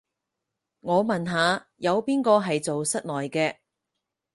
[0.79, 3.57] 我問下，有邊個係做室內嘅